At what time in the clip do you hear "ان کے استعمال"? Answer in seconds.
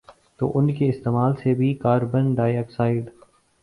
0.55-1.33